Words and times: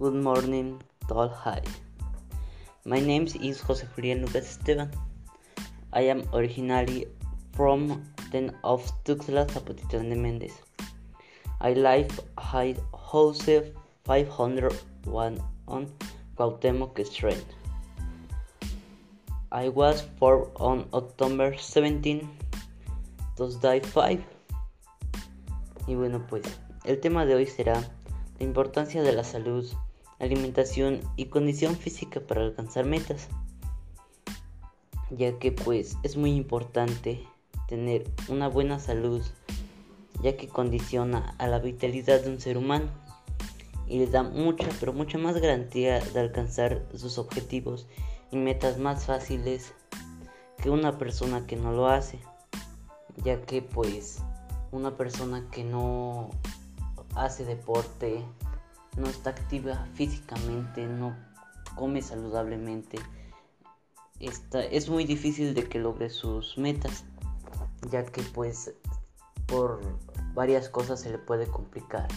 Good 0.00 0.14
morning, 0.14 0.80
tall 1.08 1.28
high. 1.28 1.64
My 2.84 3.00
name 3.00 3.24
is 3.42 3.60
Jose 3.62 3.84
Julián 3.96 4.20
Lucas 4.20 4.46
Esteban. 4.50 4.92
I 5.92 6.02
am 6.02 6.22
originally 6.32 7.06
from 7.56 8.04
the 8.30 8.54
of 8.62 8.86
Tuxtla 9.02 9.44
Zapotitlán 9.48 10.08
de 10.10 10.14
Méndez. 10.14 10.52
I 11.60 11.72
live 11.72 12.20
at 12.36 12.78
house 12.94 13.50
501 14.04 15.42
on 15.66 15.90
Cuauhtémoc 16.36 17.04
Street. 17.04 17.44
I 19.50 19.68
was 19.68 20.02
born 20.20 20.46
on 20.60 20.86
October 20.92 21.56
17, 21.58 22.22
2005. 23.36 24.20
Y 25.88 25.94
bueno, 25.96 26.24
pues 26.28 26.44
el 26.84 27.00
tema 27.00 27.26
de 27.26 27.34
hoy 27.34 27.46
será 27.46 27.82
la 28.38 28.46
importancia 28.46 29.02
de 29.02 29.12
la 29.12 29.24
salud, 29.24 29.66
alimentación 30.18 31.00
y 31.16 31.26
condición 31.26 31.76
física 31.76 32.20
para 32.20 32.42
alcanzar 32.42 32.84
metas. 32.84 33.28
Ya 35.10 35.38
que 35.38 35.52
pues 35.52 35.96
es 36.02 36.16
muy 36.16 36.32
importante 36.32 37.24
tener 37.68 38.10
una 38.28 38.48
buena 38.48 38.78
salud, 38.78 39.22
ya 40.22 40.36
que 40.36 40.48
condiciona 40.48 41.34
a 41.38 41.46
la 41.46 41.58
vitalidad 41.58 42.22
de 42.22 42.30
un 42.30 42.40
ser 42.40 42.58
humano 42.58 42.88
y 43.86 43.98
le 43.98 44.06
da 44.06 44.22
mucha, 44.22 44.68
pero 44.80 44.92
mucha 44.92 45.18
más 45.18 45.36
garantía 45.38 46.00
de 46.00 46.20
alcanzar 46.20 46.84
sus 46.94 47.18
objetivos 47.18 47.86
y 48.30 48.36
metas 48.36 48.78
más 48.78 49.06
fáciles 49.06 49.72
que 50.62 50.70
una 50.70 50.98
persona 50.98 51.46
que 51.46 51.56
no 51.56 51.72
lo 51.72 51.88
hace, 51.88 52.18
ya 53.24 53.40
que 53.42 53.62
pues 53.62 54.18
una 54.72 54.96
persona 54.96 55.48
que 55.50 55.64
no 55.64 56.30
hace 57.14 57.44
deporte, 57.44 58.22
no 58.98 59.08
está 59.08 59.30
activa 59.30 59.86
físicamente, 59.94 60.86
no 60.86 61.16
come 61.74 62.02
saludablemente, 62.02 62.98
está, 64.20 64.64
es 64.64 64.88
muy 64.88 65.04
difícil 65.04 65.54
de 65.54 65.68
que 65.68 65.78
logre 65.78 66.10
sus 66.10 66.58
metas, 66.58 67.04
ya 67.90 68.04
que 68.04 68.22
pues 68.22 68.74
por 69.46 69.80
varias 70.34 70.68
cosas 70.68 71.00
se 71.00 71.10
le 71.10 71.18
puede 71.18 71.46
complicar. 71.46 72.08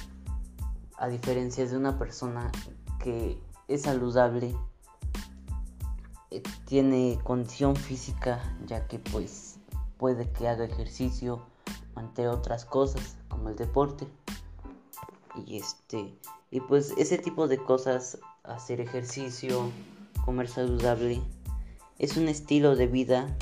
A 0.97 1.07
diferencia 1.07 1.65
de 1.65 1.77
una 1.77 1.97
persona 1.97 2.51
que 2.99 3.39
es 3.67 3.83
saludable, 3.83 4.55
eh, 6.29 6.43
tiene 6.65 7.19
condición 7.23 7.75
física, 7.75 8.41
ya 8.65 8.87
que 8.87 8.99
pues 8.99 9.57
puede 9.97 10.31
que 10.31 10.47
haga 10.47 10.65
ejercicio, 10.65 11.45
entre 11.95 12.27
otras 12.27 12.65
cosas, 12.65 13.17
como 13.29 13.49
el 13.49 13.55
deporte. 13.55 14.07
Y 15.35 15.57
este, 15.57 16.13
y 16.49 16.59
pues 16.59 16.93
ese 16.97 17.17
tipo 17.17 17.47
de 17.47 17.57
cosas, 17.57 18.19
hacer 18.43 18.81
ejercicio, 18.81 19.71
comer 20.25 20.47
saludable, 20.47 21.21
es 21.99 22.17
un 22.17 22.27
estilo 22.27 22.75
de 22.75 22.87
vida 22.87 23.37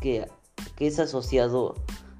que, 0.00 0.28
que 0.76 0.86
es 0.86 0.98
asociado 0.98 1.74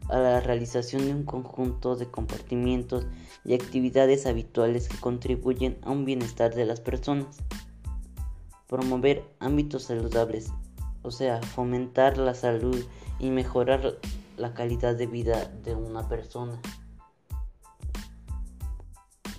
a 0.09 0.19
la 0.19 0.41
realización 0.41 1.05
de 1.05 1.13
un 1.13 1.25
conjunto 1.25 1.97
de 1.97 2.11
compartimientos 2.11 3.07
y 3.45 3.55
actividades 3.55 4.27
habituales 4.27 4.89
que 4.89 4.99
contribuyen 4.99 5.79
a 5.83 5.91
un 5.91 6.05
bienestar 6.05 6.55
de 6.55 6.65
las 6.65 6.81
personas. 6.81 7.39
Promover 8.67 9.25
ámbitos 9.39 9.85
saludables, 9.85 10.51
o 11.03 11.11
sea, 11.11 11.41
fomentar 11.43 12.19
la 12.19 12.35
salud 12.35 12.85
y 13.19 13.31
mejorar 13.31 13.99
la 14.37 14.55
calidad 14.55 14.95
de 14.95 15.07
vida 15.07 15.47
de 15.65 15.75
una 15.75 16.09
persona. 16.09 16.61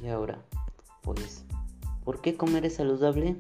Y 0.02 0.08
ahora, 0.08 0.39
pues, 1.02 1.44
¿por 2.03 2.22
qué 2.22 2.36
comer 2.36 2.66
es 2.66 2.75
saludable? 2.75 3.35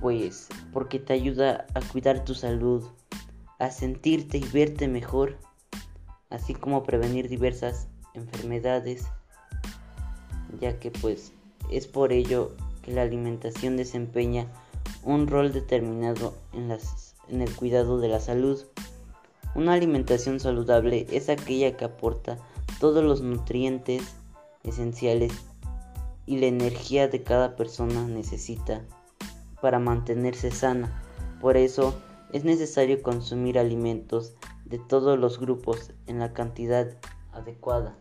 Pues 0.00 0.48
porque 0.72 0.98
te 0.98 1.12
ayuda 1.12 1.66
a 1.74 1.80
cuidar 1.80 2.24
tu 2.24 2.34
salud, 2.34 2.84
a 3.58 3.70
sentirte 3.70 4.38
y 4.38 4.44
verte 4.44 4.88
mejor, 4.88 5.38
así 6.30 6.54
como 6.54 6.82
prevenir 6.82 7.28
diversas 7.28 7.88
enfermedades, 8.14 9.06
ya 10.60 10.78
que 10.78 10.90
pues 10.90 11.32
es 11.70 11.86
por 11.86 12.12
ello 12.12 12.54
que 12.82 12.92
la 12.92 13.02
alimentación 13.02 13.76
desempeña 13.76 14.46
un 15.04 15.26
rol 15.26 15.52
determinado 15.52 16.34
en, 16.52 16.68
las, 16.68 17.14
en 17.28 17.40
el 17.40 17.54
cuidado 17.54 17.98
de 18.00 18.08
la 18.08 18.20
salud. 18.20 18.62
Una 19.54 19.74
alimentación 19.74 20.40
saludable 20.40 21.06
es 21.10 21.28
aquella 21.28 21.76
que 21.76 21.84
aporta 21.84 22.38
todos 22.80 23.04
los 23.04 23.20
nutrientes 23.20 24.14
esenciales 24.64 25.32
y 26.26 26.38
la 26.38 26.46
energía 26.46 27.08
de 27.08 27.22
cada 27.22 27.56
persona 27.56 28.06
necesita 28.06 28.82
para 29.60 29.78
mantenerse 29.78 30.50
sana. 30.50 31.02
Por 31.40 31.56
eso 31.56 31.94
es 32.32 32.44
necesario 32.44 33.02
consumir 33.02 33.58
alimentos 33.58 34.34
de 34.64 34.78
todos 34.78 35.18
los 35.18 35.38
grupos 35.38 35.92
en 36.06 36.18
la 36.18 36.32
cantidad 36.32 36.88
adecuada, 37.32 37.96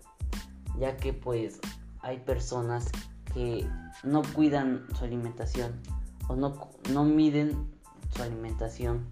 ya 0.80 0.98
que 0.98 1.14
pues 1.14 1.60
hay 2.00 2.20
personas 2.20 2.90
que 3.34 3.68
no 4.04 4.22
cuidan 4.34 4.86
su 4.98 5.04
alimentación 5.04 5.82
o 6.28 6.36
no, 6.36 6.70
no 6.92 7.04
miden 7.04 7.72
su 8.10 8.24
alimentación, 8.24 9.08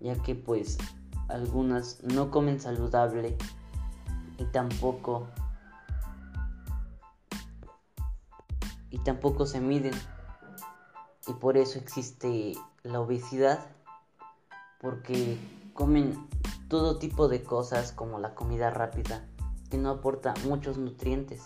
ya 0.00 0.16
que 0.16 0.34
pues 0.34 0.78
algunas 1.28 2.02
no 2.02 2.30
comen 2.30 2.60
saludable 2.60 3.36
y 4.38 4.44
tampoco 4.46 5.28
y 8.94 8.98
tampoco 8.98 9.44
se 9.44 9.60
miden. 9.60 9.94
Y 11.26 11.32
por 11.32 11.56
eso 11.56 11.80
existe 11.80 12.54
la 12.84 13.00
obesidad 13.00 13.58
porque 14.80 15.36
comen 15.72 16.28
todo 16.68 16.98
tipo 16.98 17.26
de 17.26 17.42
cosas 17.42 17.90
como 17.90 18.20
la 18.20 18.34
comida 18.36 18.70
rápida 18.70 19.26
que 19.68 19.78
no 19.78 19.90
aporta 19.90 20.34
muchos 20.46 20.78
nutrientes 20.78 21.42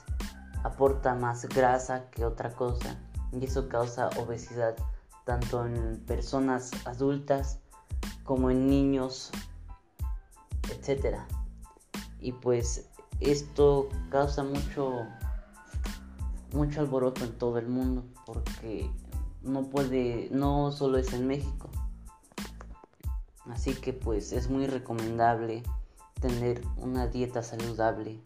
aporta 0.64 1.14
más 1.14 1.48
grasa 1.48 2.10
que 2.10 2.24
otra 2.24 2.52
cosa 2.52 2.98
y 3.32 3.44
eso 3.44 3.68
causa 3.68 4.10
obesidad 4.18 4.76
tanto 5.24 5.64
en 5.64 6.04
personas 6.04 6.72
adultas 6.84 7.60
como 8.24 8.50
en 8.50 8.66
niños 8.66 9.30
etcétera. 10.70 11.26
Y 12.20 12.32
pues 12.32 12.90
esto 13.20 13.88
causa 14.10 14.42
mucho 14.42 15.06
mucho 16.52 16.80
alboroto 16.80 17.24
en 17.24 17.32
todo 17.32 17.58
el 17.58 17.68
mundo 17.68 18.04
porque 18.26 18.90
no 19.42 19.64
puede 19.64 20.28
no 20.30 20.72
solo 20.72 20.98
es 20.98 21.12
en 21.12 21.26
México. 21.26 21.68
Así 23.50 23.74
que 23.74 23.92
pues 23.92 24.32
es 24.32 24.50
muy 24.50 24.66
recomendable 24.66 25.62
tener 26.20 26.62
una 26.76 27.06
dieta 27.06 27.42
saludable 27.42 28.20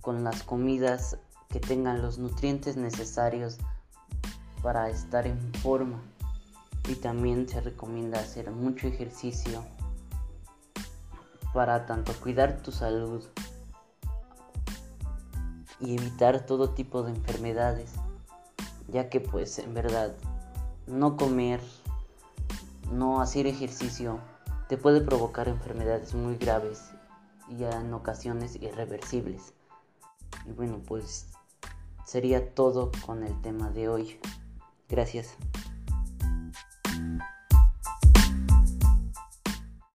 con 0.00 0.24
las 0.24 0.42
comidas 0.42 1.18
que 1.48 1.60
tengan 1.60 2.00
los 2.00 2.18
nutrientes 2.18 2.76
necesarios 2.76 3.58
para 4.62 4.88
estar 4.88 5.26
en 5.26 5.52
forma. 5.54 6.00
Y 6.88 6.94
también 6.94 7.48
se 7.48 7.60
recomienda 7.60 8.20
hacer 8.20 8.50
mucho 8.50 8.88
ejercicio 8.88 9.62
para 11.52 11.86
tanto 11.86 12.12
cuidar 12.14 12.62
tu 12.62 12.72
salud 12.72 13.22
y 15.80 15.96
evitar 15.96 16.46
todo 16.46 16.70
tipo 16.70 17.02
de 17.02 17.12
enfermedades, 17.12 17.92
ya 18.88 19.08
que 19.08 19.20
pues 19.20 19.58
en 19.58 19.74
verdad 19.74 20.14
no 20.86 21.16
comer, 21.16 21.60
no 22.92 23.20
hacer 23.20 23.46
ejercicio 23.46 24.20
te 24.68 24.76
puede 24.76 25.00
provocar 25.00 25.48
enfermedades 25.48 26.14
muy 26.14 26.36
graves 26.36 26.90
y 27.48 27.64
en 27.64 27.92
ocasiones 27.92 28.56
irreversibles. 28.56 29.52
Y 30.46 30.52
bueno, 30.52 30.80
pues 30.86 31.26
sería 32.06 32.54
todo 32.54 32.92
con 33.04 33.24
el 33.24 33.40
tema 33.40 33.70
de 33.70 33.88
hoy. 33.88 34.20
Gracias. 34.88 35.36